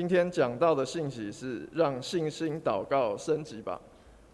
[0.00, 3.78] 今天讲到的信息是让信心祷告升级吧。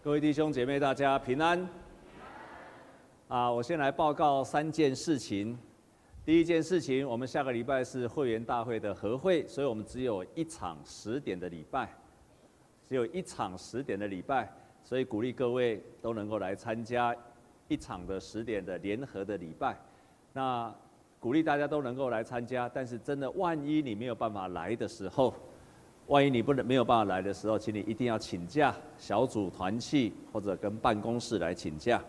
[0.01, 1.67] 各位弟兄姐妹，大家平安。
[3.27, 5.59] 啊，我先来报告三件事情。
[6.23, 11.93] 第一件事情，我们下个礼拜是会员大会的和会，所以我们只有一场十点的礼拜，
[12.87, 14.49] 只有一场十点的礼拜，
[14.85, 17.13] 所以鼓励各位都能够来参加
[17.67, 19.77] 一场的十点的联合的礼拜。
[20.31, 20.73] 那
[21.19, 25.33] 鼓励大家都能够来参加，但是真的万一你没有办法来的时候，
[26.07, 32.01] 万一你不能没有办法来的时候，请你一定要请假，小组团契或者跟办公室来请假。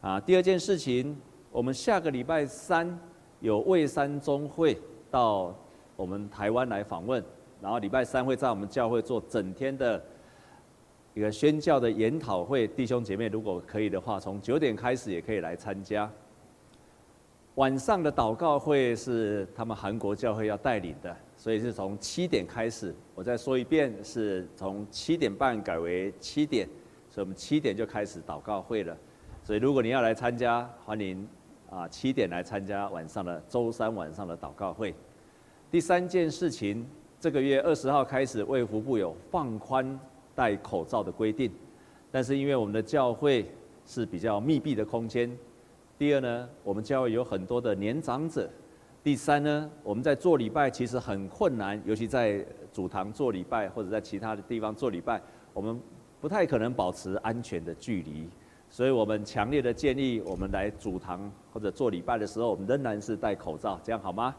[0.00, 1.16] 啊，第二件事情，
[1.50, 2.98] 我们下个礼拜三
[3.40, 4.78] 有蔚山中会
[5.10, 5.54] 到
[5.94, 7.22] 我们台湾来访问，
[7.60, 10.02] 然后礼拜三会在我们教会做整天的
[11.12, 16.10] 一个宣教的研讨会，弟兄姐妹如果可以的话，从九点开始也可以来参加。
[17.56, 22.94] 晚上的祷告会是他们韩国教会要带领的，所以是从七点开始。
[23.16, 26.68] 我再说一遍，是从七点半改为七点，
[27.10, 28.96] 所以我们七点就开始祷告会了。
[29.42, 31.28] 所以如果你要来参加，欢迎
[31.68, 34.94] 啊七点来参加晚上的周三晚上的祷告会。
[35.68, 36.86] 第三件事情，
[37.18, 39.98] 这个月二十号开始，卫福部有放宽
[40.36, 41.50] 戴口罩的规定，
[42.12, 43.50] 但是因为我们的教会
[43.84, 45.36] 是比较密闭的空间。
[45.98, 48.48] 第二呢，我们教会有很多的年长者。
[49.04, 55.20] 第三呢，我们在做礼拜其实很困难，尤其在主堂做礼拜或者在其他的地方做礼拜，
[55.52, 55.80] 我们
[56.20, 58.28] 不太可能保持安全的距离。
[58.70, 64.32] 所以我们强烈的建议，我们来主堂或者做礼拜的时候，我们仍然是戴口罩，这样好吗？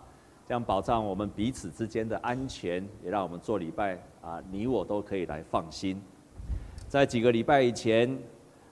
[0.47, 6.01] 这样保障我们彼此之间的安全，也让我们做礼拜啊，你我都可以来放心。
[6.87, 8.17] 在几个礼拜以前，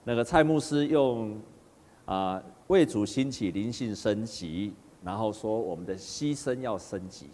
[0.04, 1.38] 那个蔡牧师用
[2.06, 2.42] 啊。
[2.68, 4.72] 为主兴起灵性升级，
[5.04, 7.30] 然后说我们的牺牲要升级，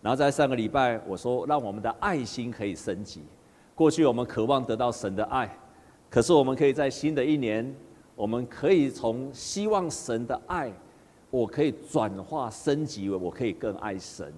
[0.00, 3.22] 然后在上个礼拜我说让我们的爱心可以升级。
[3.74, 5.58] 过去我们渴望得到神的爱，
[6.10, 7.74] 可是我们可以在新的一年，
[8.14, 10.72] 我们可以从希望神的爱，
[11.30, 14.32] 我可以转化升级为我可以更爱神。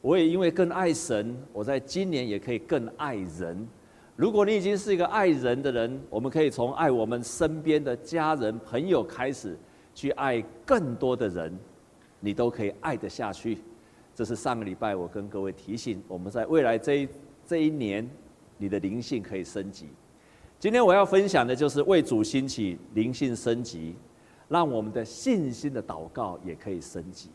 [0.00, 3.68] 我也因为更爱神，我在今年也可以更爱人。
[4.16, 9.56] 如果你已经是一个爱人的人，我们可以从爱我们身边的家人、朋友开始，
[9.94, 11.56] 去爱更多的人，
[12.22, 13.58] 你都可以爱得下去。
[14.14, 17.08] 这是上个礼拜我跟各位提醒，我们在未来这一
[17.44, 18.08] 这一年，
[18.56, 19.90] 你的灵性可以升级。
[20.58, 23.94] 今天我要分享的就是为主兴起灵性升级，
[24.48, 27.28] 让我们的信心的祷告也可以升级。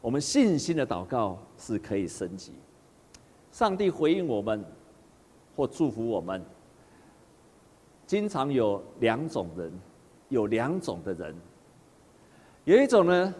[0.00, 2.52] 我们信心的祷告是可以升级，
[3.50, 4.64] 上帝回应我们。
[5.54, 6.42] 或祝福我们，
[8.06, 9.70] 经常有两种人，
[10.30, 11.34] 有两种的人，
[12.64, 13.34] 有一种呢，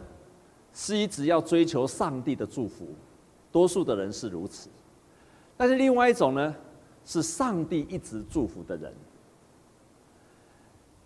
[0.75, 2.89] 是一直要追求上帝的祝福，
[3.51, 4.69] 多数的人是如此，
[5.57, 6.55] 但是另外一种呢，
[7.05, 8.93] 是上帝一直祝福的人。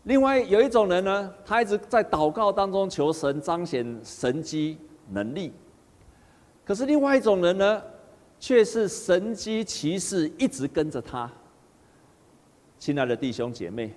[0.04, 4.78] 另外有一种人呢，他一直在祷告当中求神彰显神迹
[5.10, 5.53] 能力，
[6.65, 7.83] 可是另外一种人呢，
[8.38, 11.28] 却是神迹奇事一直跟着他。
[12.78, 13.93] 亲爱的弟兄姐妹，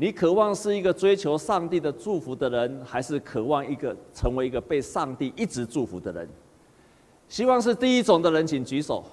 [0.00, 6.28] 你渴望是一个追求上帝的祝福的人，还是渴望一个成为一个被上帝一直祝福的人？
[7.26, 9.04] 希望是第一种的人，请举手。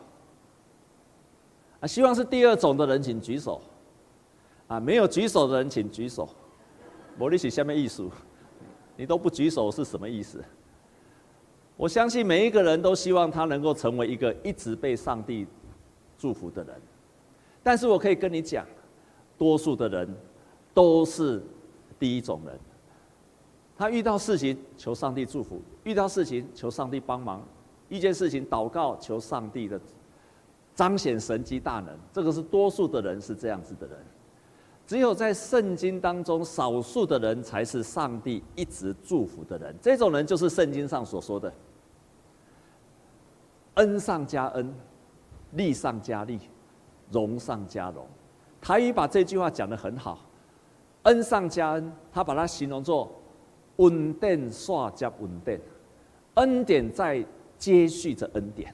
[1.79, 3.59] 啊，希望是第二种的人，请举手。
[4.68, 6.29] 啊，没有举手的人，请举手。
[7.18, 8.07] 摩利西下面意思，
[8.95, 10.44] 你都不举手是什么意思？
[11.75, 15.47] 我相信每一个人都希望他能够成为一个一直被上帝
[16.16, 16.79] 祝福的人，
[17.63, 18.63] 但是我可以跟你讲，
[19.35, 20.16] 多数的人
[20.75, 21.41] 都是
[21.97, 22.59] 第一种人。
[23.75, 27.41] 他遇到事情求上帝祝福，遇到事情求上帝帮忙，
[27.90, 29.81] 一件事情祷告求上帝的
[30.75, 33.97] 彰显神迹大能，这个是多数的人是这样子的人。
[34.88, 39.75] 只有在圣经当中，少数的人才是上帝一直祝福的人。
[39.81, 41.52] 这种人就是圣经上所说的
[43.74, 44.74] 恩上加恩，
[45.54, 46.39] 利上加利，
[47.12, 48.07] 荣上加荣。
[48.62, 50.19] 台语把这句话讲得很好，
[51.06, 53.12] 恩上加恩，他把它形容作
[53.78, 55.60] 稳定刷加稳定，
[56.36, 57.25] 恩典在
[57.57, 58.72] 接续着恩典，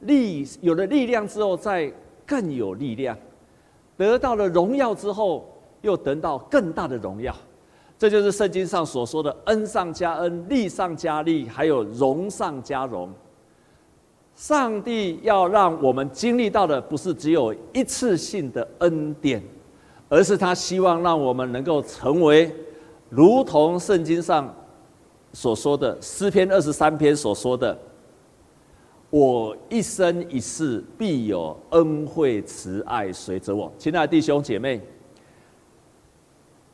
[0.00, 1.92] 力有了力量之后，再
[2.24, 3.16] 更有力量。
[3.96, 5.46] 得到了荣耀之后，
[5.82, 7.34] 又得到更大的荣耀，
[7.98, 13.12] 这就是圣经上所说的恩上加恩，利上加利，还有荣上加荣。
[14.36, 19.42] 上帝要让我们经历到的，不是只有一次性的恩典，
[20.08, 22.50] 而是他希望让我们能够成为，
[23.08, 24.54] 如同圣经上
[25.32, 27.78] 所说的诗篇二十三篇所说的
[29.10, 33.70] ：“我一生一世必有恩惠慈爱随着我。
[33.78, 34.80] 亲爱的弟兄姐妹，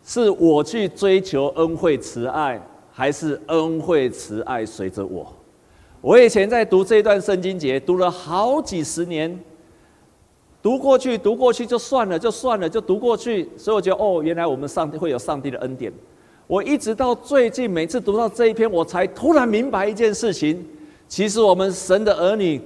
[0.05, 2.61] 是我去追求恩惠慈爱，
[2.93, 5.27] 还是恩惠慈爱随着我？
[6.01, 9.37] 我以前在读这段圣经节，读了好几十年，
[10.65, 13.47] 读过去读过去就算了，就算了，就读过去。
[13.55, 15.93] 所以我觉得，哦，原来我们上帝会有上帝的恩典。
[16.47, 20.67] 我一直到最近，每次读到这一篇，我才突然明白一件事情。
[21.07, 22.59] 其实我们神的儿女，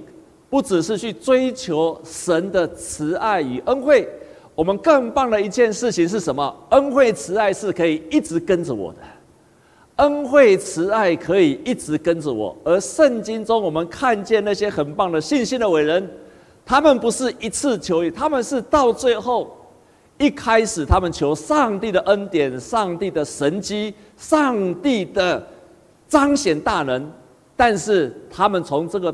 [0.49, 4.07] 不只是去追求神的慈爱与恩惠，
[4.55, 6.55] 我们更棒的一件事情是什么？
[6.69, 8.99] 恩惠慈爱是可以一直跟着我的，
[9.97, 12.55] 恩惠慈爱可以一直跟着我。
[12.63, 16.09] 而圣经中我们看见那些很棒的信心的伟人，
[16.69, 19.57] 他们不是一次求，他们是到最后，
[20.19, 25.43] 一开始他们求上帝的恩典、上帝的神迹、上帝的
[26.07, 27.11] 彰显大能。
[27.55, 29.13] 但是他们从这个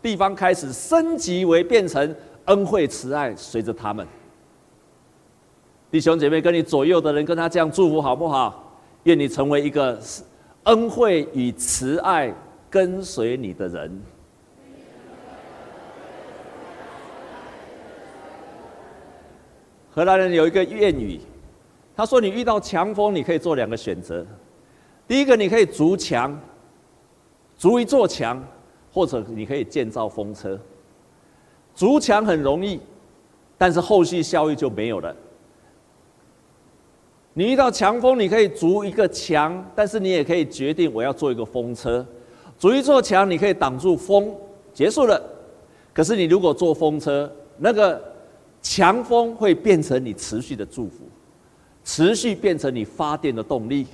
[0.00, 2.16] 地方开始升级为变成
[2.46, 4.06] 恩惠慈爱随着他们，
[5.90, 8.80] 弟兄姐妹，跟你左右的人跟他这样祝福好不好？
[9.02, 10.00] 愿你成为一个
[10.62, 12.34] 恩惠与慈爱
[12.70, 14.02] 跟随你的人。
[19.94, 21.20] 荷兰人有一个谚语，
[21.94, 24.26] 他说：“你遇到强风，你可以做两个选择，
[25.06, 26.36] 第一个你可以筑墙。”
[27.56, 28.42] 筑一座墙，
[28.92, 30.58] 或者你可以建造风车。
[31.76, 32.80] 筑墙很容易，
[33.56, 35.14] 但是后续效益就没有了。
[37.32, 42.04] 你遇到强风，你可以筑一个墙，但是你也可以决定我要做一个风车。
[42.58, 44.34] 筑一座墙，你可以挡住风，
[44.72, 45.22] 结束了。
[45.92, 48.02] 可是你如果做风车，那个
[48.64, 51.04] 强风会变成你持续的祝福，
[51.84, 53.86] 持续变成你发电的动力。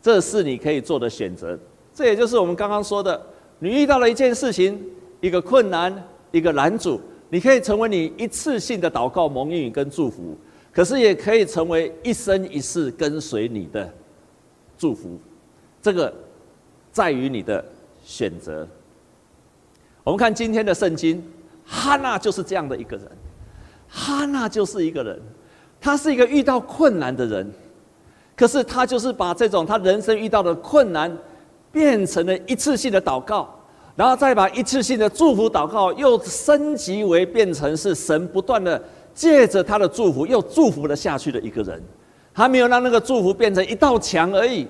[0.00, 1.58] 这是你可以做的选择。
[1.92, 3.20] 这也就是我们刚刚说的，
[3.58, 4.80] 你遇到了一件事情，
[5.20, 5.92] 一个困难，
[6.30, 10.38] 一个拦阻，你可以成为你一次性的祷告蒙应跟祝福，
[10.72, 13.92] 可是也可以成为一生一世跟随你的
[14.78, 15.18] 祝福。
[15.82, 16.14] 这个
[16.92, 17.64] 在于你的
[18.04, 18.66] 选择。
[20.04, 21.20] 我们看今天的圣经，
[21.64, 23.10] 哈娜就是这样的一个人，
[23.88, 25.20] 哈娜就是一个人，
[25.80, 27.50] 他是一个遇到困难的人，
[28.36, 31.16] 可是他就是把这种他人生遇到的困难。
[31.70, 33.46] 变成了一次性的祷告，
[33.94, 38.82] 然后再把一次性的祝福祷告又升级为变成是神不断的
[39.12, 41.80] 借着他的祝福又祝福了下去的一个人。
[42.32, 44.66] 他没有让那个祝福变成一道墙而已，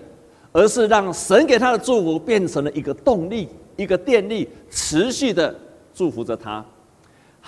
[0.50, 5.54] 而是让神给他的祝福变成了一个动力、一个电力，持续的
[5.94, 6.62] 祝福着他。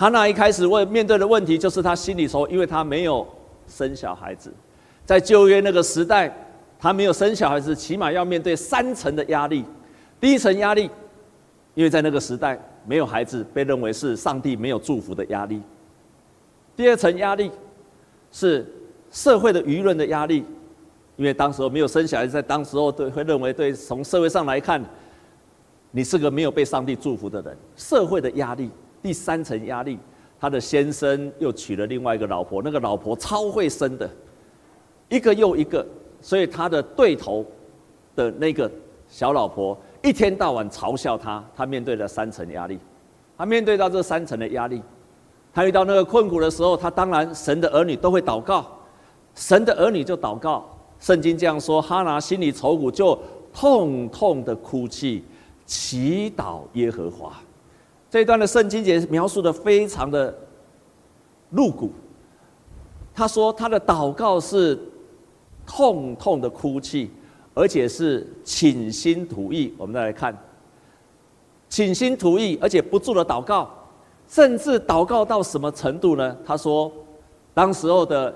[0.01, 3.23] 哈娜一开始问面对的问题就是他心里说，因为他没有
[3.67, 4.51] 生小孩子，
[5.05, 6.35] 在旧约那个时代。
[6.79, 9.63] 他没有生小孩子，起码要面对三层的压力。
[10.19, 10.89] 第一层压力，
[11.75, 15.61] 因为在那个时代没有孩子，被认为是上帝没有祝福的压力。
[16.75, 17.51] 第二层压力
[18.31, 18.65] 是
[19.11, 20.43] 社会的舆论的压力，
[21.15, 24.83] 因为当时候没有生小孩子，在当时候对会认为对从社会上来看，
[25.91, 27.55] 你是个没有被上帝祝福的人。
[27.75, 28.71] 社会的压力，
[29.01, 29.97] 第三层压力，
[30.39, 34.09] 他的先生又娶了另外一个老婆，那个老婆超会生的，
[35.09, 35.85] 一个又一个。
[36.23, 37.43] 所以他的对头
[38.15, 38.71] 的那个
[39.07, 42.77] 小老婆一天到晚嘲笑他，他面对了三层压力，
[43.35, 44.83] 他面对到这三层的压力，
[45.51, 48.67] 他遇到那个困苦的时候，他当然神的儿女都会祷告，
[49.33, 50.63] 神的儿女就祷告。
[50.99, 53.17] 圣经这样说：哈拿心里愁苦，就
[53.51, 55.23] 痛痛的哭泣，
[55.65, 57.33] 祈祷耶和华。
[58.11, 60.37] 这一段的圣经节描述的非常的
[61.49, 61.91] 露骨。
[63.11, 64.77] 他说他的祷告是。
[65.63, 67.09] 痛痛的哭泣，
[67.53, 69.73] 而且是倾心吐意。
[69.77, 70.35] 我们再来看，
[71.69, 73.69] 倾心吐意，而且不住的祷告，
[74.27, 76.35] 甚至祷告到什么程度呢？
[76.43, 76.91] 他说，
[77.53, 78.35] 当时候的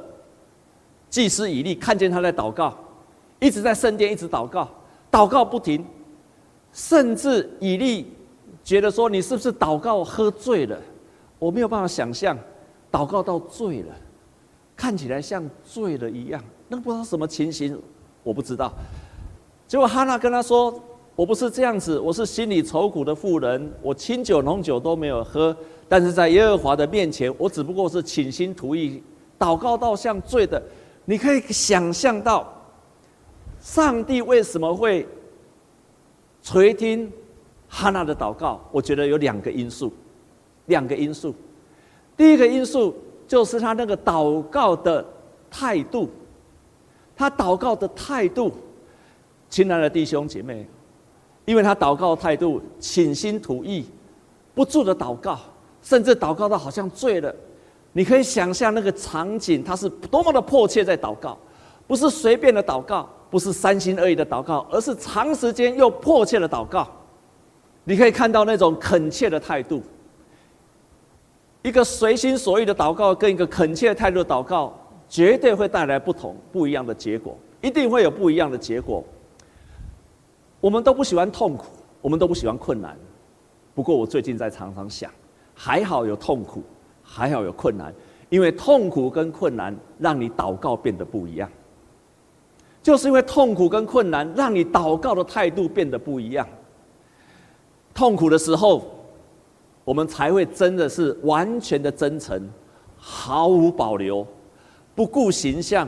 [1.10, 2.78] 祭司以利看见他在祷告，
[3.40, 4.70] 一直在圣殿一直祷告，
[5.12, 5.84] 祷告不停，
[6.72, 8.14] 甚至以利
[8.66, 10.78] 觉得说：“你是不是祷告喝醉了？”
[11.40, 12.38] 我没有办法想象，
[12.92, 13.94] 祷告到醉了，
[14.76, 16.44] 看起来像醉了一样。
[16.68, 17.80] 那不知道什么情形，
[18.24, 18.74] 我不知道。
[19.68, 20.82] 结果哈娜跟他说
[21.16, 25.56] ：“我不是这样子，我是心里愁苦的妇人，我清酒浓酒都没有喝，
[25.88, 29.04] 但是在耶和华的面前，我只不过是倾心吐意，
[29.38, 30.62] 祷告到像醉的。
[31.04, 32.52] 你可以想象到，
[33.60, 35.08] 上帝为什么会
[36.42, 37.12] 垂听
[37.78, 38.62] 哈娜的祷告？
[38.72, 39.92] 我觉得有两个因素，
[40.68, 41.36] 两个因素。
[42.16, 42.96] 第一个因素
[43.28, 45.06] 就是他那个祷告的
[45.52, 46.10] 态度。”
[47.18, 48.50] 他祷告的态度，
[49.50, 50.66] 亲爱的弟兄姐妹，
[51.44, 53.86] 因为他祷告的态度倾心吐意，
[54.54, 55.38] 不住的祷告，
[55.82, 57.36] 甚至祷告到好像醉了。
[57.92, 61.38] 你可以想象那个场景，他是多么的迫切在祷告，
[61.88, 66.88] 不是随便的祷告，不是三心二意的祷告，而是长时间又迫切的祷告。
[67.86, 69.82] 你可以看到那种恳切的态度。
[71.62, 74.74] 一个随心所欲的祷告，跟一个恳切态度的祷告，
[75.08, 79.04] 绝对会带来不同、不一样的结果，一定会有不一样的结果。
[80.60, 81.66] 我们都不喜欢痛苦，
[82.02, 82.98] 我们都不喜欢困难。
[83.74, 85.12] 不过我最近在常常想，
[85.54, 86.64] 还好有痛苦，
[87.04, 87.94] 还好有困难，
[88.30, 91.50] 因为痛苦跟困难让你祷告变得不一样。
[92.82, 96.48] 就是因为痛苦跟困难，让你祷告的态度变得不一样。
[97.96, 98.92] 痛苦的时候。
[99.84, 102.50] 我们才会真的是完全的真诚，
[102.98, 104.26] 毫无保留，
[104.96, 105.88] 不顾形象，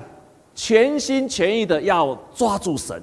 [0.53, 3.01] 全心全意的要抓住神。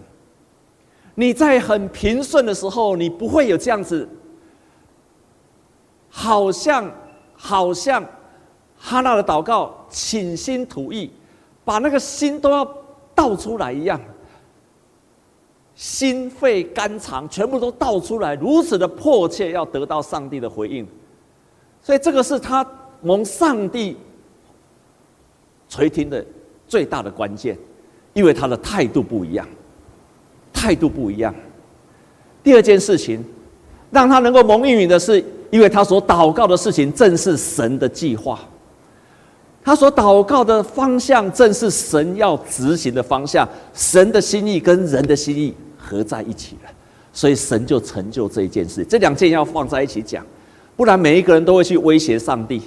[1.16, 4.08] 你在很平顺的时候，你不会有这样子，
[6.08, 6.88] 好像
[7.34, 8.00] 好像
[8.78, 11.10] 哈娜的祷告倾心吐意，
[11.64, 12.64] 把那个心都要
[13.16, 14.00] 倒出来一样。
[15.76, 20.86] 心肺肝肠全部都倒出来，如此的迫切要得到上帝的回应，
[21.82, 22.64] 所以这个是他
[23.02, 23.96] 蒙上帝
[25.68, 26.24] 垂听的
[26.68, 27.58] 最大的关键，
[28.12, 29.46] 因为他的态度不一样，
[30.52, 31.34] 态度不一样。
[32.42, 33.24] 第二件事情，
[33.90, 38.38] 让他能够蒙应允的是，因为他所祷告的事情正是神的计划，
[39.64, 45.52] 他所祷告的方向正是神要执行的方向，神的心意跟人的心意。
[45.84, 46.70] 合在一起了，
[47.12, 48.84] 所以神就成就这一件事。
[48.84, 50.24] 这两件要放在一起讲，
[50.76, 52.62] 不然每一个人都会去威胁上帝。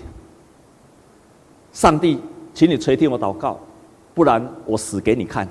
[1.74, 2.20] 上帝，
[2.54, 3.60] 请你垂听我祷告，
[4.14, 5.48] 不然我死给你看。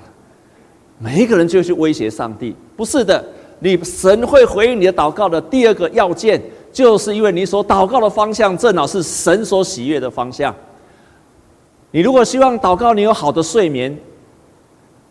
[0.99, 2.55] 每一个人就去威胁上帝。
[2.75, 3.23] 不是的，
[3.59, 6.41] 你神会回应你的祷告的第二个要件，
[6.73, 10.53] 就是因为你所祷告的方向正好是神所喜悦的方向。
[11.91, 13.97] 你如果希望祷告你有好的睡眠，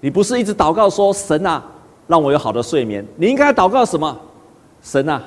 [0.00, 1.64] 你不是一直祷告说神啊。
[2.06, 3.04] 让我有好的睡眠。
[3.16, 4.16] 你应该祷告什么？
[4.82, 5.22] 神啊，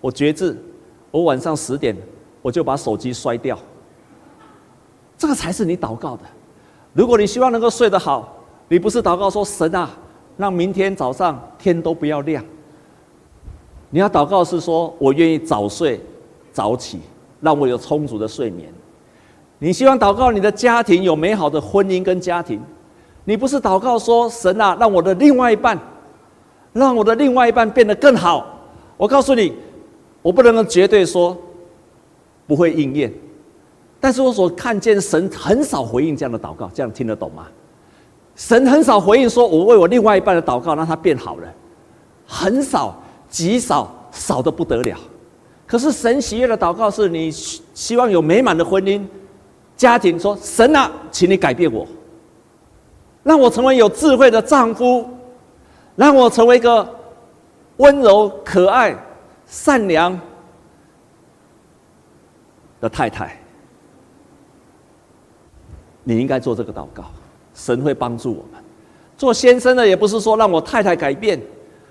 [0.00, 0.56] 我决志，
[1.10, 1.96] 我晚上十点
[2.42, 3.58] 我就把手机摔掉。
[5.18, 6.22] 这个才是你祷告的。
[6.92, 8.36] 如果你希望能够睡得好，
[8.68, 9.90] 你不是祷告说神啊，
[10.36, 12.44] 让明天早上天都不要亮。
[13.90, 16.00] 你要祷告是说我愿意早睡
[16.52, 17.00] 早起，
[17.40, 18.72] 让我有充足的睡眠。
[19.58, 22.60] 你希望祷告你的家庭有美好的婚姻跟家庭，
[23.24, 25.76] 你不是祷告说神啊，让我的另外一半。
[26.74, 28.46] 让我的另外一半变得更好。
[28.98, 29.54] 我告诉你，
[30.20, 31.34] 我不能够绝对说
[32.46, 33.10] 不会应验，
[33.98, 37.46] 但是我所看见神很少回应这样的祷告，这样听得懂吗？
[38.36, 41.48] 神很少回应说，我为我另外一半的祷告让他变好了，
[42.26, 44.98] 很少，极少，少得不得了。
[45.66, 49.02] 可是神喜悦的祷告是你希望有美满的婚姻、
[49.76, 51.86] 家庭，说神啊，请你改变我，
[53.22, 55.08] 让我成为有智慧的丈夫。
[55.96, 56.88] 让我成为一个
[57.76, 58.96] 温柔、可爱、
[59.46, 60.18] 善良
[62.80, 63.38] 的太太。
[66.02, 67.04] 你应该做这个祷告，
[67.54, 68.62] 神会帮助我们。
[69.16, 71.40] 做先生的也不是说让我太太改变，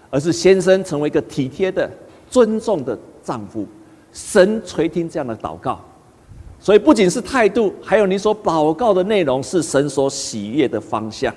[0.10, 1.90] 而是先生成为一个体贴的、
[2.30, 3.66] 尊重的丈夫。
[4.12, 5.80] 神垂听这样的祷告，
[6.60, 11.34] 所以不仅是态度，还有你所祷告的内容是神所喜悦的方向。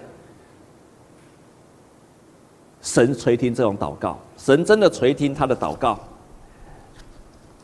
[2.87, 5.99] 神垂听这种祷告，神真的垂听他的祷告。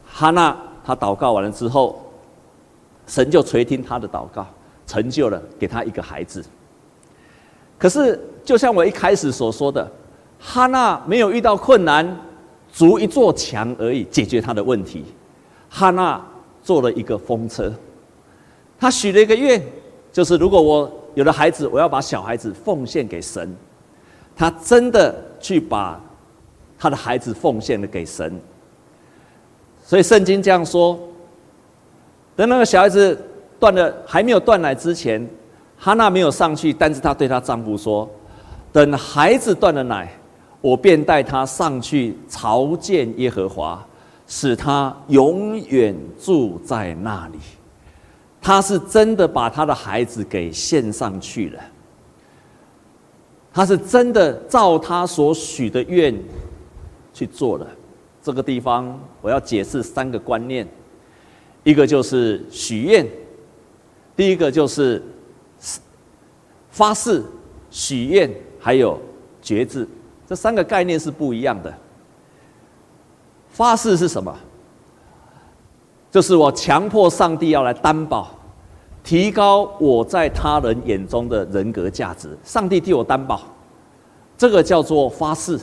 [0.05, 2.05] 哈娜他祷告完了之后，
[3.07, 4.45] 神就垂听他的祷告，
[4.85, 6.45] 成就了给他一个孩子。
[7.79, 9.89] 可是，就像我一开始所说的，
[10.41, 12.05] 哈娜没有遇到困难，
[12.73, 15.05] 筑一座墙而已，解决他的问题。
[15.71, 16.21] 哈娜
[16.65, 17.73] 做了一个风车，
[18.77, 19.65] 他许了一个愿，
[20.13, 23.57] 就是如果我有了孩子，我要把小孩子奉献给神。
[24.37, 26.01] 他真的去把
[26.79, 28.41] 他的孩子奉献了给神，
[29.85, 30.99] 所以圣经这样说：
[32.35, 33.17] 等那个小孩子
[33.61, 35.29] 断了还没有断奶之前，
[35.79, 38.09] 哈娜没有上去，但是她对她丈夫说
[38.73, 40.11] ：“等孩子断了奶，
[40.61, 43.85] 我便带他上去朝见耶和华，
[44.27, 47.39] 使他永远住在那里。”
[48.41, 51.61] 他是真的把他的孩子给献上去了。
[53.53, 56.15] 他是真的照他所许的愿
[57.13, 57.67] 去做了。
[58.23, 60.67] 这个地方我要解释三个观念，
[61.65, 63.07] 一个就是许愿，
[64.17, 65.03] 第一个就是
[66.71, 67.23] 发誓、
[67.71, 68.99] 许愿，还有
[69.43, 69.87] 决志，
[70.27, 71.75] 这三个概念是不一样的。
[73.51, 74.35] 发誓是什么？
[76.11, 78.35] 就是我强迫上帝要来担保，
[79.03, 82.37] 提高我在他人眼中的人格价值。
[82.45, 83.43] 上帝替我担保，
[84.37, 85.59] 这个叫做发誓。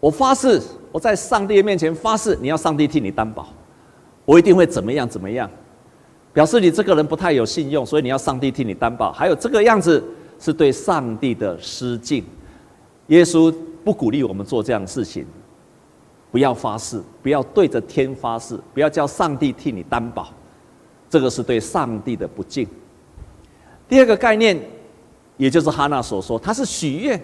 [0.00, 0.60] 我发誓，
[0.92, 3.48] 我在上帝面前发誓，你要上帝替你担保，
[4.24, 5.48] 我一定会怎么样怎么样，
[6.32, 9.10] 表示你这个人不太有信用，所以你要上帝替你担保。
[9.12, 10.02] 还有这个样子
[10.38, 12.22] 是对上帝的失敬。
[13.06, 15.26] 耶稣不鼓励我们做这样的事情，
[16.30, 20.30] 不要发誓，不要对着天发誓，不要叫上帝替你担保，
[21.14, 22.66] 这个是对上帝的不敬。
[23.88, 24.60] 第二个概念，
[25.36, 27.22] 也就是哈娜所说，它是许愿，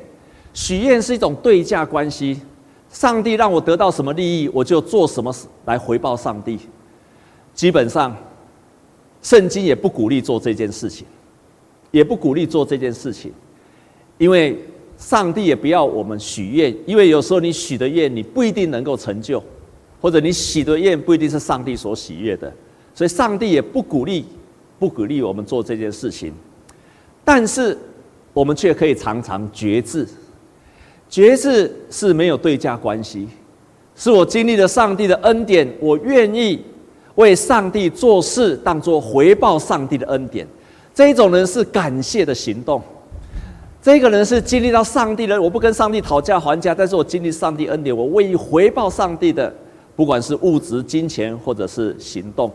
[0.54, 2.40] 许愿是一种对价关系，
[2.88, 6.56] 上帝让我得到什么利益，我就做什么来回报上帝。
[7.52, 8.16] 基本上，
[9.22, 11.04] 圣经也不鼓励做这件事情，
[11.90, 13.32] 也不鼓励做这件事情，
[14.18, 14.56] 因为。
[14.96, 19.42] 上帝也不要我们许愿，因为有时候你许的愿你不一定能够成就，
[19.98, 22.52] 或者你许的愿不一定是上帝所喜悦的，
[23.00, 24.26] 所以上帝也不鼓励，
[24.78, 26.34] 不鼓励我们做这件事情。
[27.24, 27.74] 但是
[28.34, 30.06] 我们却可以常常觉知，
[31.08, 33.26] 觉知是没有对价关系，
[33.96, 36.62] 是我经历了上帝的恩典，我愿意
[37.14, 40.46] 为上帝做事，当做回报上帝的恩典。
[40.92, 42.82] 这一种人是感谢的行动。
[43.80, 49.50] 这个人是经历到上帝的，我不跟上帝讨价还价，但是我经历上帝恩典，我为回报上帝的，
[49.96, 52.52] 不管是物质、金钱或者是行动，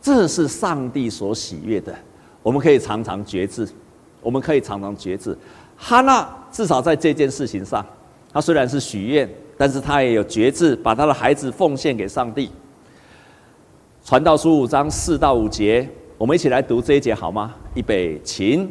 [0.00, 1.94] 这是上帝所喜悦的。
[2.42, 3.68] 我们可以常常决志，
[4.22, 5.36] 我们可以常常决志。
[5.76, 7.84] 哈娜至少在这件事情上，
[8.32, 12.50] 他虽然是许愿，但是他也有觉志，把他的孩子奉献给上帝。
[14.04, 17.54] 传道书五章四到五节，我们一起来读这一节好吗？
[17.74, 18.70] 预备，请。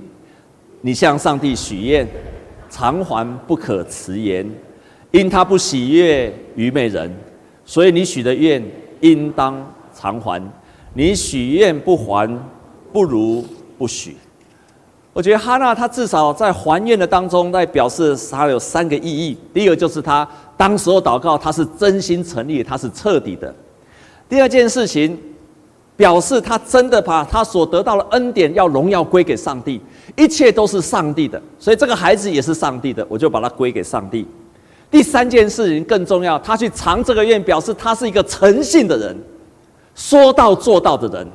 [0.81, 2.07] 你向上帝许愿，
[2.69, 4.49] 偿还不可迟延，
[5.11, 7.13] 因他不喜悦愚昧人，
[7.65, 8.63] 所以你许的愿
[9.01, 9.61] 应当
[9.93, 10.41] 偿还。
[10.93, 12.27] 你许愿不还，
[12.91, 13.45] 不如
[13.77, 14.17] 不许。
[15.13, 19.37] 我觉得哈娜她至少在还愿的当中，在表示她有三个意义。
[19.53, 23.53] 第一个就是她当时候祷告，她是真心诚意，她是彻底的。
[24.27, 25.17] 第二件事情，
[25.95, 29.81] 表示她真的把她所得到的恩典要荣耀归给上帝。
[30.15, 34.27] 一切都是上帝的，所以这个孩子也是上帝的，我就把它归给上帝。
[34.91, 39.15] 第三件事情更重要，他去偿这个愿，表示他是一个诚信的人，
[39.99, 41.27] 说到做到的人。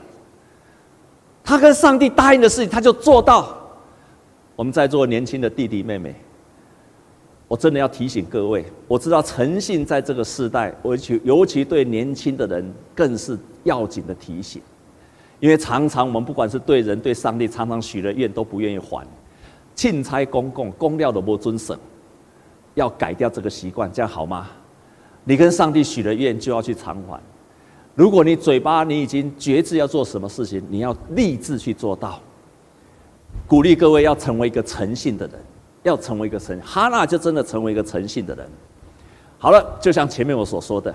[1.44, 3.54] 他跟上帝答应的事情，他就做到。
[4.56, 6.14] 我们在座年轻的弟弟妹妹，
[7.46, 14.62] 我真的要提醒各位，我知道诚信在这个时代，尤其尤其对年轻的人更是要紧的提醒。
[15.40, 19.06] 因为常常我们不管是对人对上帝，常常许了愿都不愿意还，
[19.74, 21.76] 钦差公公公料的不遵守，
[22.72, 24.48] 要改掉这个习惯，这样好吗？
[25.24, 27.20] 你跟上帝许了愿就要去偿还。
[27.94, 32.20] 如果你嘴巴你已经决志要做什么事情，你要立志去做到。
[33.46, 35.36] 鼓励各位要成为一个诚信的人，
[35.82, 38.46] 要成为一个诚，哈娜就真的成为一个诚信的人。
[39.38, 40.94] 好了，就像前面我所说的，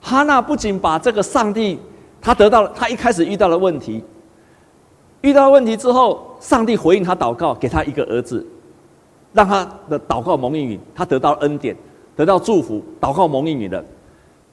[0.00, 1.78] 哈娜不仅把这个上帝。
[2.20, 4.02] 他得到了，他一开始遇到了问题，
[5.20, 8.44] 遇到问题之后，上帝回应他祷告，给他一个儿子，
[9.32, 11.76] 让他的祷告蒙应允，他得到恩典，
[12.16, 13.84] 得到祝福，祷告蒙应允了。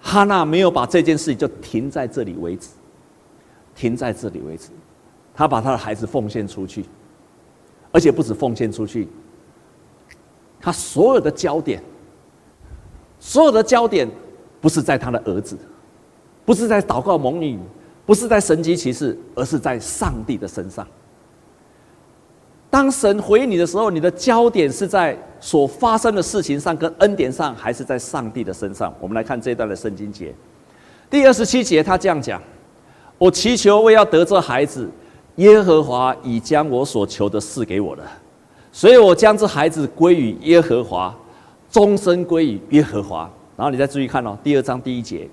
[0.07, 2.69] 哈娜没有把这件事情就停在这里为止，
[3.73, 4.69] 停在这里为止，
[5.33, 6.85] 他把他的孩子奉献出去，
[7.91, 9.07] 而且不止奉献出去，
[10.61, 11.81] 他所有的焦点，
[13.19, 14.07] 所有的焦点
[14.61, 15.57] 不是在他的儿子。
[16.45, 17.59] 不是在祷告蒙应，
[18.05, 20.87] 不是在神迹骑士，而是在上帝的身上。
[22.69, 28.93] 当神回应你的时候，你的焦点是在所发生的事情上跟恩典上，还是在上帝的身上？
[28.99, 30.33] 我们来看这一段的圣经节，
[31.09, 32.41] 第二十七节，他这样讲
[33.17, 34.89] ：“我祈求为要得这孩子，
[35.35, 38.03] 耶和华已将我所求的赐给我了，
[38.73, 41.15] 所以我将这孩子归于耶和华，
[41.71, 45.29] 终身归于耶和华。”然后你再注意看哦，第二章第一节。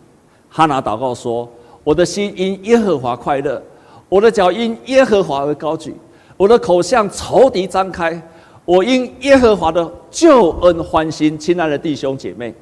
[0.49, 1.51] 哈拿祷告说
[1.83, 3.61] ：“我的心因耶和华快乐，
[4.09, 5.93] 我的脚因耶和华而高举，
[6.43, 8.21] 我的口向仇敌张开，
[8.65, 12.53] 我因耶和华的救恩欢心。”亲爱的弟兄姐妹，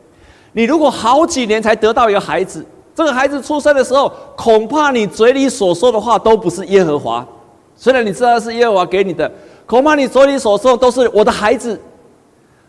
[0.53, 2.63] 你如果好几年才得到一个孩子，
[2.95, 7.27] 这个孩子出生的时候，恐怕你嘴里所说的话都不是耶和华。
[7.75, 9.33] 虽然你知道是耶和华给你的，
[9.65, 11.81] 恐怕你嘴里所说都是我的孩子，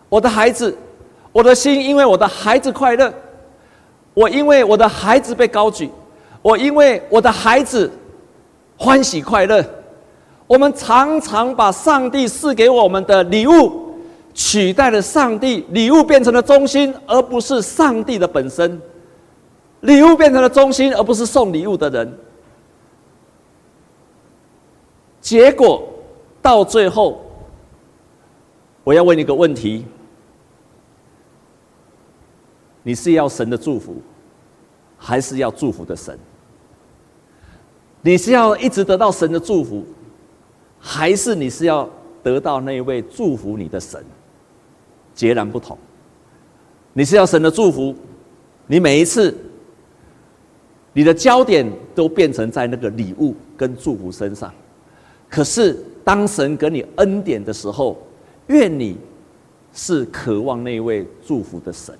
[0.07, 0.77] 我的孩子，
[1.33, 3.13] 我的心因为我的孩子快乐。
[4.13, 5.91] 我因为我的孩子被高举，
[6.41, 7.91] 我因为我的孩子
[8.77, 9.61] 欢喜快乐。
[10.51, 13.95] 我们常常把上帝赐给我们的礼物
[14.33, 18.77] 取代了上帝，礼物变成了中心，而不是上帝的本身。
[19.79, 22.19] 礼物变成了中心，而不是送礼物的人。
[25.21, 25.87] 结果
[26.41, 27.21] 到最后，
[28.83, 29.85] 我要问你一个问题：
[32.83, 33.95] 你是要神的祝福，
[34.97, 36.19] 还是要祝福的神？
[38.01, 39.85] 你是要一直得到神的祝福，
[40.81, 41.87] 还是你是要
[42.23, 44.03] 得到那位祝福你的神？
[45.13, 45.77] 截然不同。
[46.93, 47.95] 你是要神的祝福，
[48.65, 49.37] 你每一次，
[50.91, 54.51] 你的焦点都变成在那个礼物跟祝福身上。
[55.29, 57.97] 可是当神给你恩典的时候，
[58.47, 58.97] 愿你
[59.71, 61.97] 是渴望那位祝福的神。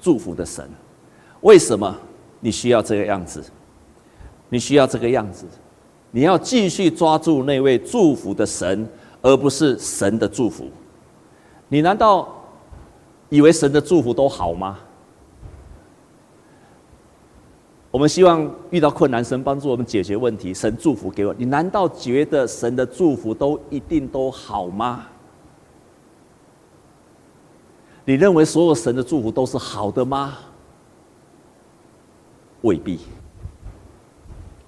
[0.00, 0.68] 祝福的神，
[1.42, 1.96] 为什么
[2.40, 3.44] 你需要这个样子？
[4.48, 5.46] 你需要这个样子，
[6.12, 8.88] 你要继续抓住那位祝福的神，
[9.20, 10.68] 而不是神的祝福。
[11.68, 12.28] 你难道
[13.30, 14.78] 以为神的祝福都好吗？
[17.90, 21.34] 我们希望遇到困难，神帮助我们解决问题，神祝福给我。
[21.36, 25.06] 你难道觉得神的祝福都一定都好吗？
[28.04, 30.38] 你认为所有神的祝福都是好的吗？
[32.62, 33.00] 未必。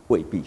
[0.08, 0.42] 未必。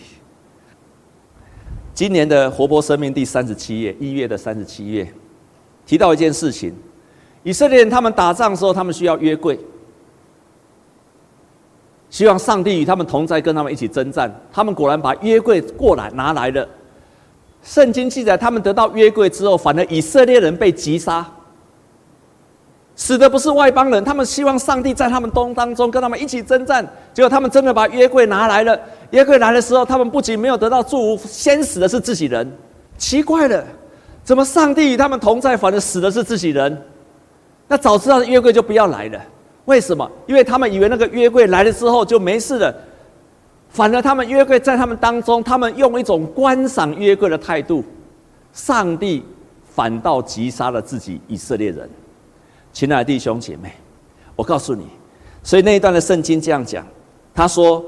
[1.97, 5.11] 今年的活泼生命第三十七页，一月的三十七页，
[5.83, 6.71] 提到一件事情：
[7.41, 9.59] 以色列人他们打仗的时候，他们需要约柜，
[12.11, 14.31] 希望上帝与他们同在，跟他们一起征战。
[14.53, 16.69] 他们果然把约柜过来拿来了。
[17.63, 21.27] 圣经记载，他们得到约柜之后，反而以色列人被击杀。
[22.97, 26.83] 死的不是外邦人，他们希望上帝在他们东当中跟他们一起征战。
[27.13, 28.77] 结果他们真的把约柜拿来了。
[29.11, 32.51] 约柜来的时候，他们不仅没有得到祝福，先死的是自己人。
[32.97, 33.63] 奇怪了，
[34.23, 36.75] 怎么上帝与他们同在，反而死的是自己人？
[37.67, 39.21] 那早知道约柜就不要来了。
[39.65, 40.09] 为什么？
[40.25, 42.75] 因为他们以为那个约柜来了之后就没事了，
[43.69, 47.83] 反而他们约柜在他们当中，他们用一种观赏约柜的态度，
[48.53, 49.23] 上帝
[49.75, 51.87] 反倒击杀了自己以色列人。
[52.77, 53.71] 亲爱的弟兄姐妹，
[54.35, 54.85] 我告诉你，
[55.41, 56.85] 所以那一段的圣经这样讲，
[57.33, 57.83] 他说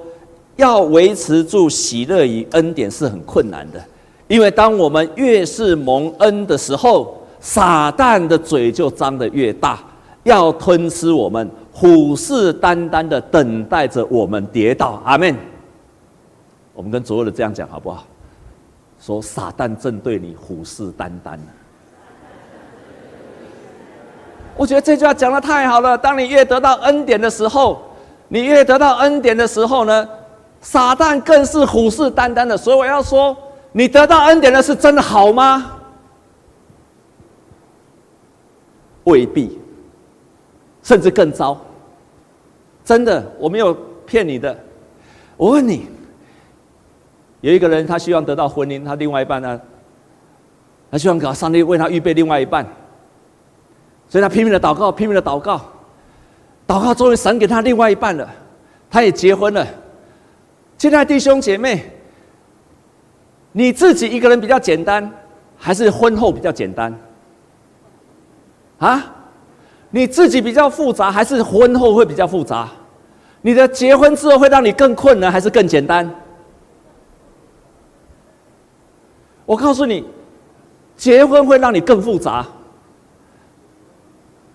[0.56, 3.80] 要维持住喜乐与恩典是很困难的，
[4.28, 9.80] 因为当我们越是蒙恩的时候，撒旦的嘴就张得越大，
[10.24, 15.00] 要吞吃我们，虎视眈眈的等待着我们跌倒。
[15.06, 15.36] 阿门。
[16.74, 18.08] 我们跟所有的这样讲好不好？
[19.00, 21.38] 说撒旦正对你虎视眈眈。
[24.60, 25.98] 我觉得这句话讲得太好了。
[25.98, 27.82] 当你越得到恩典的时候，
[28.28, 30.06] 你越得到恩典的时候呢，
[30.60, 32.58] 撒旦更是虎视眈眈的。
[32.58, 33.34] 所以我要说，
[33.72, 35.80] 你得到恩典的是真的好吗？
[39.06, 39.58] 未必，
[40.84, 41.58] 甚至更糟。
[42.84, 43.74] 真的，我没有
[44.06, 44.54] 骗你的。
[45.38, 45.88] 我问你，
[47.40, 49.58] 有一个人他希望得到婚姻，他另外一半呢？
[50.92, 52.68] 他希望搞上帝为他预备另外一半。
[54.10, 55.62] 所以他拼命的祷告，拼命的祷告，
[56.68, 58.28] 祷告终于神给他另外一半了，
[58.90, 59.66] 他也结婚了。
[60.78, 61.92] 亲爱的弟兄姐妹，
[63.52, 65.10] 你自己一个人比较简单，
[65.58, 66.94] 还是婚后比较简单？
[68.80, 69.16] 啊？
[69.92, 72.70] 你自己比较复杂，还是婚后会比较复杂？
[73.42, 76.10] 你的结婚之后会让你更困难，还是更简单？
[79.46, 80.06] 我告诉你，
[80.96, 82.46] 结婚会让你更复杂。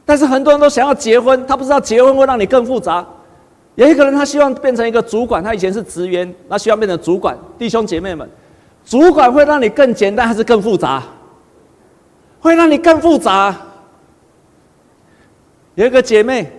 [0.04, 3.04] 但是很多人都想要结婚，他不知道结婚会让你更复杂。
[3.74, 7.36] 有一个人他希望变成一个主管，他以前是职员，他希望变成主管。
[7.58, 8.28] 弟兄姐妹们，
[8.84, 11.02] 主管会让你更简单还是更复杂？
[12.40, 13.56] 会让你更复杂。
[15.74, 16.52] 有一个姐妹，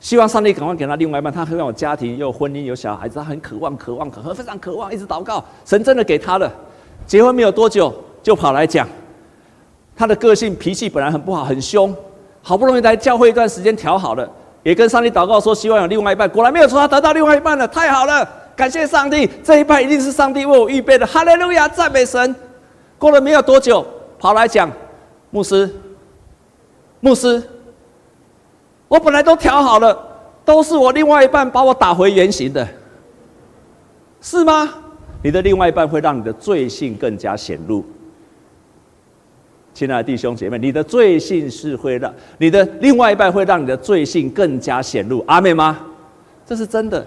[0.00, 6.52] 希望上帝赶快给他另外一半，他很有家庭，有婚姻，有小孩子，他很渴望，渴望，渴望，非常渴望，一直祷告，神真的给他了。
[7.06, 8.88] 结婚没有多久，就跑来讲。
[9.96, 11.94] 他的个性脾气本来很不好，很凶，
[12.42, 14.28] 好不容易来教会一段时间调好了，
[14.62, 22.34] 也跟上帝祷告说希望有另外一半，果然没有错，他得到另外一半了，太好了，感谢上帝，这一半一定是上帝为我预备的，哈利路亚，赞美神。
[22.98, 23.86] 过了没有多久，
[24.18, 24.70] 跑来讲，
[25.30, 25.70] 牧师，
[27.00, 27.42] 牧师，
[28.88, 29.96] 我本来都调好了，
[30.44, 32.66] 都是我另外一半把我打回原形的，
[34.20, 34.72] 是吗？
[35.22, 37.84] 你的另外一半会让你的罪性更加显露。
[39.74, 45.78] 亲爱的弟兄姐妹，你的罪性是会让你的另外一半会让你的罪性更加显露，阿妹吗？
[46.46, 47.04] 这是真的。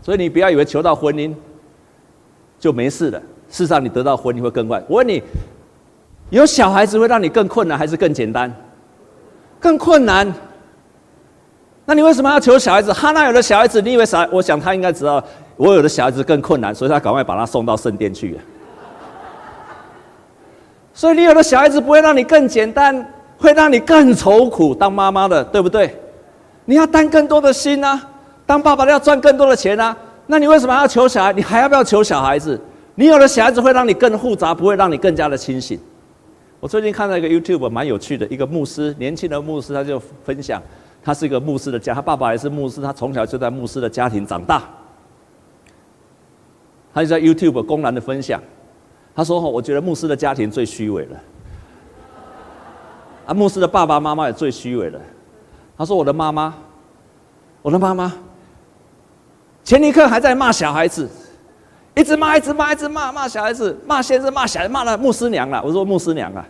[0.00, 1.34] 所以你不要以为求到婚姻
[2.60, 4.82] 就没事了，事实上你得到婚姻会更快。
[4.88, 5.20] 我问你，
[6.30, 8.54] 有小孩子会让你更困难还是更简单？
[9.58, 10.32] 更困难。
[11.84, 12.92] 那你为什么要求小孩子？
[12.92, 14.28] 哈娜有的小孩子，你以为啥？
[14.30, 15.22] 我想他应该知道，
[15.56, 18.38] 我有的小孩子更困难，所以他赶快把他送到圣殿去。
[20.94, 23.06] 所以你有的小孩子不会让你更简单，
[23.38, 24.74] 会让你更愁苦。
[24.74, 25.94] 当妈妈的，对不对？
[26.64, 28.00] 你要担更多的心啊！
[28.46, 29.96] 当爸爸的要赚更多的钱啊！
[30.26, 31.32] 那你为什么要求小孩？
[31.32, 32.60] 你还要不要求小孩子？
[32.94, 35.80] 你有的小孩子会让你更复杂，不会让你更加的清醒。
[36.60, 40.62] 我最近看到一个 YouTube 蛮有趣的，一个牧师，年轻的牧师，他就分享，
[41.02, 44.62] 他是一个牧师的家，他爸爸也是牧师，他从小就在牧师的家庭长大。
[46.94, 48.40] 他就在 YouTube 公然的分享，
[49.14, 51.16] 他说：“我觉得牧师的家庭最虚伪了，
[53.26, 55.00] 啊，牧师的爸爸妈妈也最虚伪了。”
[55.76, 56.54] 他说：“我的妈妈，
[57.60, 58.12] 我的妈妈，
[59.62, 61.08] 前一刻还在骂小孩子。”
[61.94, 65.62] 一直骂，一直骂，一直骂，骂小孩子，骂先生，骂小孩，骂了牧师娘了。
[65.62, 66.42] 我说牧师娘啊，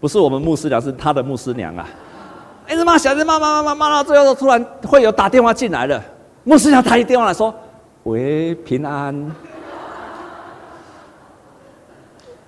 [0.00, 1.86] 不是我们牧师娘，是他的牧师娘啊。
[2.68, 6.02] 一直骂小孩子，骂骂骂骂骂到最后，突然会有打电话进来了。
[6.42, 7.54] 牧师娘打一电话来说
[8.02, 9.14] ：“喂，平安。”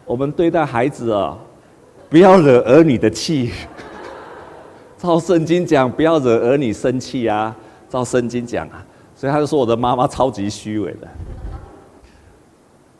[0.06, 1.36] 我们对待孩子啊，
[2.08, 3.50] 不要惹儿女的气。
[4.96, 7.54] 照圣经讲，不要惹儿女生气啊。
[7.88, 11.08] 照圣经讲啊，所以他就说我的妈妈超级虚伪的。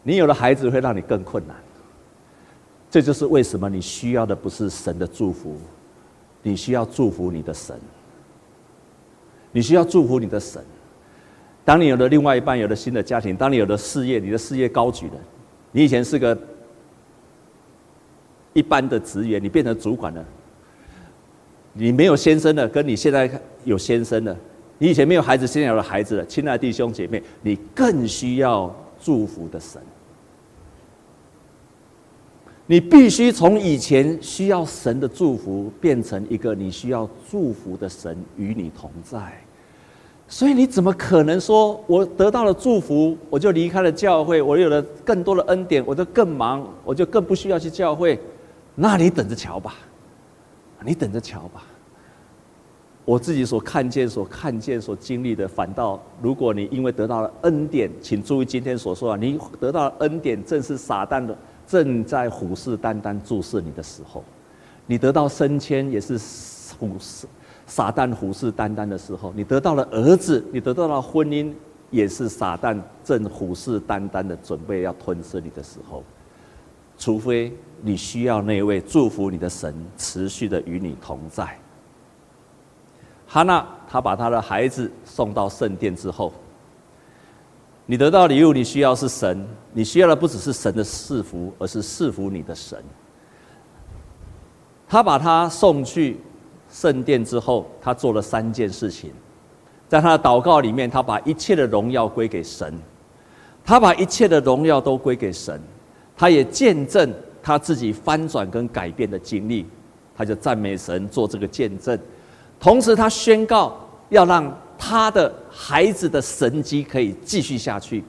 [0.03, 1.57] 你有了孩子会让你更困难，
[2.91, 5.57] 这就是为什么你需要的不是神的祝福，
[6.43, 7.77] 你需要祝福你的神，
[9.51, 10.65] 你需要祝福你的神。
[11.65, 15.15] 当你有了另外一半，有了新的家庭，当你有了事业，你的事业高举了，
[15.73, 16.39] 你以前是个
[18.57, 20.25] 一般的职员，你变成主管了，
[21.75, 23.31] 你没有先生了，跟你现在
[23.65, 24.35] 有先生了，
[24.79, 29.79] 你以前没有孩子，现在有了孩子了，亲爱的弟兄姐妹，你更需要祝福的神。
[32.65, 39.19] 你必须从以前需要神的祝福，变成一个你需要祝福的神与你同在。
[40.27, 48.19] 所以你怎么可能说，我得到了祝福，我就离开了教会，我有了更多的恩典，我就更忙，我就更不需要去教会？
[48.77, 49.75] 那你等着瞧吧，
[50.85, 51.65] 你等着瞧吧。
[53.07, 61.37] 我自己所看见、所看见、所经历的，反倒如果你因为得到了恩典，请注意今天所说啊，你得到了恩典，正是撒旦的。
[61.67, 64.23] 正在虎视眈眈注视你的时候，
[64.87, 66.17] 你得到升迁也是
[66.79, 67.27] 虎视
[67.67, 71.53] 撒旦虎视眈眈的时候，你得到了儿子，你得到了婚姻，
[71.91, 76.05] 也是撒旦正虎视眈眈的准备要吞噬你的时候。
[76.99, 81.59] 除非你需要那位祝福你的神持续的与你同在。
[83.27, 86.33] 哈娜，他把他的孩子送到圣殿之后。
[87.89, 92.83] 你得到礼物，你需要是神，你需要的不只是神的赐福，而是赐福你的神。
[94.89, 96.19] 他把他送去
[96.69, 99.13] 圣殿之后，他做了三件事情，
[99.89, 102.77] 在他的祷告里面，他把一切的荣耀归给神，
[103.65, 105.61] 他把一切的荣耀都归给神，
[106.17, 109.67] 他也见证他自己翻转跟改变的经历，
[110.17, 111.99] 他就赞美神做这个见证，
[112.59, 113.77] 同时他宣告
[114.09, 114.57] 要让。
[114.79, 118.05] 他的孩子的神迹可以继续下去，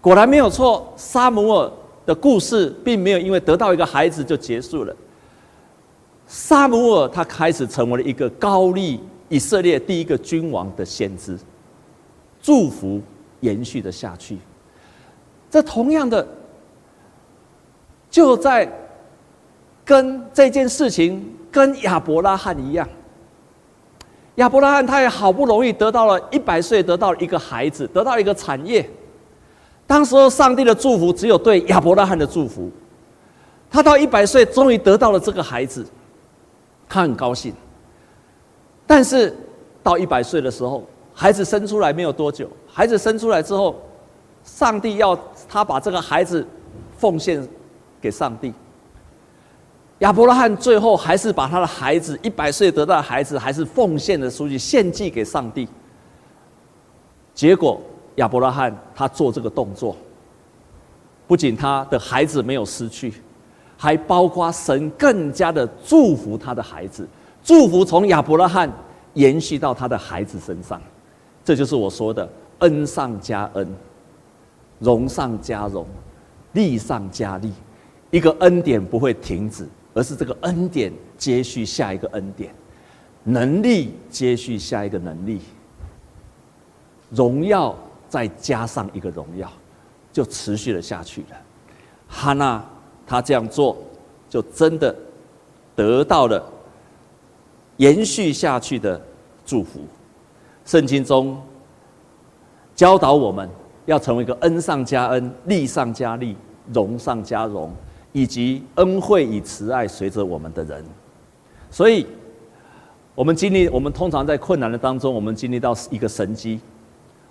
[0.00, 0.94] 果然没有错。
[0.96, 1.72] 撒母耳
[2.06, 4.94] 的故事并没有因为得到一个孩子就结束了。
[6.28, 11.36] 撒母耳他开始成为了一个膏立以色列第一个君王的先知，
[12.40, 13.02] 祝福
[13.40, 14.38] 延续的下去。
[15.50, 16.24] 这同样的，
[18.10, 18.70] 就在
[19.84, 22.88] 跟这件事情跟亚伯拉罕一样。
[24.36, 28.88] 亚伯拉罕他也好不容易得到了一百岁，得到一个孩子，得到一个产业。
[29.86, 32.70] 当时候上帝的祝福只有对亚伯拉罕的祝福。
[33.72, 35.86] 他到一百岁，终于得到了这个孩子，
[36.88, 37.54] 他很高兴。
[38.84, 39.36] 但是
[39.80, 43.76] 到一百岁的时候，孩子生出来没有多久，孩子生出来之后，
[44.42, 45.16] 上帝要
[45.48, 46.44] 他把这个孩子
[46.98, 47.46] 奉献
[48.00, 48.52] 给上帝。
[49.98, 55.68] 亚伯拉罕最后还是把他的孩子一百岁得到的孩子，还是奉献的出去献祭给上帝。
[57.34, 57.80] 结果
[58.16, 59.94] 亚伯拉罕他做这个动作，
[61.26, 63.12] 不仅他的孩子没有失去，
[63.76, 67.06] 还包括神更加的祝福他的孩子，
[67.42, 68.70] 祝福从亚伯拉罕
[69.14, 70.80] 延续到他的孩子身上。
[71.44, 72.28] 这就是我说的
[72.60, 73.66] 恩上加恩，
[74.78, 75.86] 荣上加荣，
[76.52, 77.52] 利上加利，
[78.10, 79.68] 一个恩典不会停止。
[79.92, 82.54] 而是这个恩典接续下一个恩典，
[83.24, 85.40] 能力接续下一个能力，
[87.10, 87.76] 荣耀
[88.08, 89.50] 再加上一个荣耀，
[90.12, 91.36] 就持续了下去了。
[92.06, 92.64] 哈娜
[93.04, 93.76] 他这样做，
[94.28, 94.94] 就真的
[95.74, 96.40] 得到了
[97.78, 99.00] 延续下去的
[99.44, 99.80] 祝福。
[100.64, 101.36] 圣经中
[102.76, 103.50] 教导我们
[103.86, 106.36] 要成为一个恩上加恩、利上加利、
[106.72, 107.74] 荣上加荣，
[108.12, 110.84] 以及恩惠与慈爱随着我们的人。
[111.70, 112.06] 所以，
[113.14, 116.60] 我们经历，我们通常在困难的当中，我们经历到一个神迹，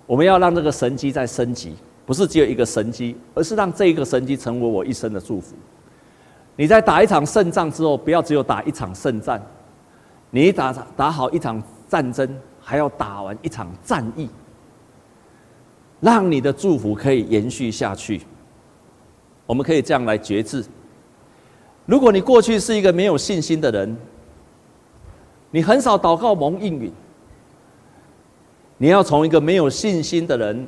[0.06, 1.74] 我们要让这个神迹在升级，
[2.06, 5.54] 不是只有一个神迹，而是让这一个神迹成为我一生的祝福。
[6.56, 9.40] 你在打一场胜仗之后，不要只有打一场胜战，
[10.30, 12.28] 你打打好一场战争，
[12.60, 14.28] 还要打完一场战役，
[16.00, 18.22] 让你的祝福可以延续下去。
[19.50, 20.64] 我们可以这样来决志：
[21.84, 23.96] 如果你过去是一个没有信心的人，
[25.50, 26.92] 你很少祷告蒙应允，
[28.78, 30.64] 你要从一个没有信心的人，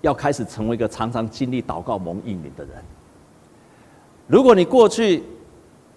[0.00, 2.74] 要开始成为一个常常经历祷告蒙应允的人。
[4.26, 5.22] 如果你过去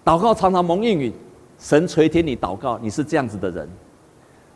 [0.05, 1.11] 祷告常常蒙应允，
[1.57, 3.67] 神垂听你祷告，你是这样子的人，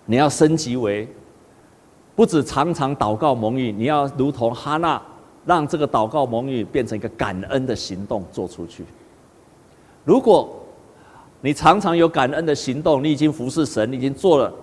[0.06, 1.08] 你要升级为
[2.16, 5.02] 不止常常祷告蒙应，你要如同哈娜，
[5.46, 8.86] 让这个祷告蒙语变成一个感恩的行动做出去。
[10.04, 10.50] 如果
[11.42, 14.54] 你常常有感恩的行动，你已经服侍神，你已经做了，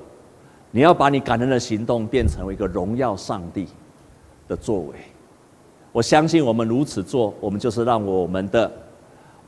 [0.70, 3.66] 你要把你感恩的行动变成一个荣耀上帝
[4.46, 4.94] 的作为。
[5.90, 8.70] 我相信我们如此做，我们就是让我们的。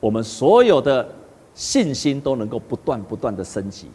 [0.00, 1.06] 我们所有的
[1.52, 3.86] 信心都能够不断不断的升级，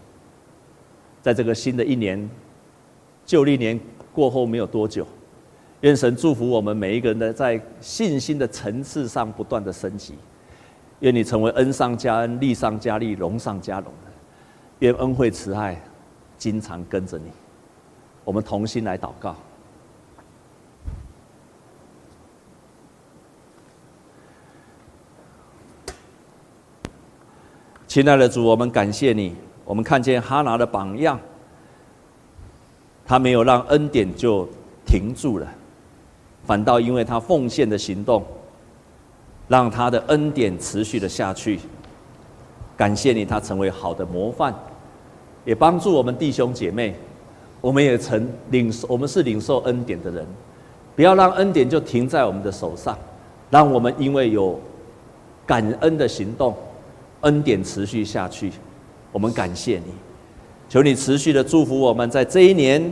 [1.20, 2.30] 在这个新的一年，
[3.26, 3.80] 旧历年
[4.14, 5.04] 过后没有多久，
[5.82, 10.16] 愿神祝福我们每一个人的在信心的层次上不断的升级，
[11.00, 14.12] 愿你成为恩上加恩、利上加利、荣上加荣的，
[14.80, 15.80] 愿恩惠慈爱
[16.38, 17.32] 经常跟着你，
[18.24, 19.36] 我们同心来祷告。
[27.88, 29.36] 亲爱的主，我们感谢你。
[29.64, 31.20] 我们看见哈拿的榜样，
[33.06, 34.48] 他没有让恩典就
[34.86, 35.48] 停住了，
[36.46, 38.24] 反倒因为他奉献的行动，
[39.48, 41.60] 让他的恩典持续的下去。
[42.78, 44.54] 感谢你，他成为好的模范，
[45.44, 46.96] 也帮助我们弟兄姐妹。
[47.62, 50.24] 我们也曾领，我们是领受恩典的人，
[50.96, 52.96] 不要让恩典就停在我们的手上，
[53.50, 54.60] 让我们因为有
[55.48, 56.56] 感恩的行动。
[57.22, 58.52] 恩典持续下去，
[59.12, 59.94] 我们感谢你，
[60.70, 62.92] 求你持续的祝福我们，在这一年，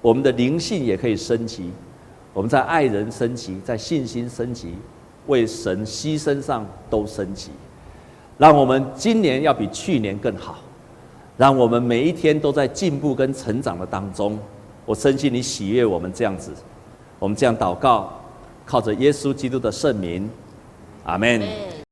[0.00, 1.72] 我们的灵性也可以升级，
[2.32, 4.74] 我们在爱人升级，在信心升级，
[5.26, 7.50] 为神牺牲上都升级，
[8.38, 10.58] 让我们今年要比去年更好，
[11.36, 14.38] 让我们每一天都在进步跟成长的当中。
[14.84, 16.52] 我深信你喜悦我们这样子，
[17.18, 18.12] 我们这样祷告，
[18.64, 20.28] 靠着耶稣基督的圣名，
[21.04, 21.71] 阿门。